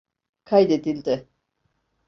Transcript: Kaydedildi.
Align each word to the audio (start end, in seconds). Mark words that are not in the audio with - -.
Kaydedildi. 0.43 1.27